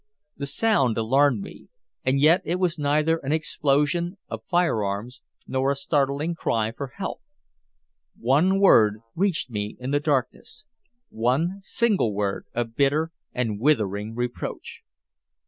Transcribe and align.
The 0.35 0.47
sound 0.47 0.97
alarmed 0.97 1.41
me, 1.43 1.67
and 2.03 2.19
yet 2.19 2.41
it 2.43 2.55
was 2.55 2.79
neither 2.79 3.17
an 3.19 3.31
explosion 3.31 4.17
of 4.29 4.43
fire 4.49 4.83
arms 4.83 5.21
nor 5.45 5.69
a 5.69 5.75
startling 5.75 6.33
cry 6.33 6.71
for 6.71 6.87
help. 6.87 7.21
One 8.17 8.59
word 8.59 9.01
reached 9.15 9.51
me 9.51 9.77
in 9.79 9.91
the 9.91 9.99
darkness 9.99 10.65
one 11.09 11.57
single 11.61 12.15
word 12.15 12.47
of 12.55 12.75
bitter 12.75 13.11
and 13.31 13.59
withering 13.59 14.15
reproach. 14.15 14.81